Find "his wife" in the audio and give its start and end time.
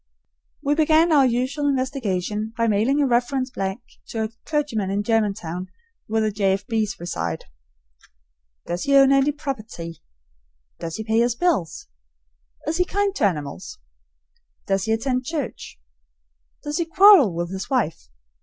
17.51-18.09